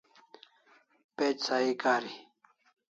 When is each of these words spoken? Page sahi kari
Page 1.15 1.41
sahi 1.47 1.71
kari 1.81 2.11